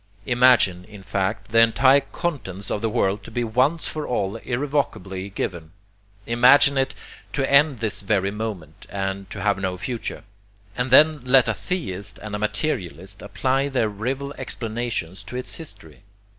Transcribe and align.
Imagine, 0.25 0.83
in 0.85 1.03
fact, 1.03 1.49
the 1.49 1.59
entire 1.59 1.99
contents 1.99 2.71
of 2.71 2.81
the 2.81 2.89
world 2.89 3.23
to 3.23 3.29
be 3.29 3.43
once 3.43 3.87
for 3.87 4.07
all 4.07 4.37
irrevocably 4.37 5.29
given. 5.29 5.73
Imagine 6.25 6.75
it 6.75 6.95
to 7.33 7.47
end 7.47 7.81
this 7.81 8.01
very 8.01 8.31
moment, 8.31 8.87
and 8.89 9.29
to 9.29 9.43
have 9.43 9.59
no 9.59 9.77
future; 9.77 10.23
and 10.75 10.89
then 10.89 11.19
let 11.21 11.47
a 11.47 11.53
theist 11.53 12.17
and 12.17 12.33
a 12.35 12.39
materialist 12.39 13.21
apply 13.21 13.67
their 13.69 13.89
rival 13.89 14.33
explanations 14.39 15.21
to 15.21 15.35
its 15.35 15.57
history. 15.57 16.01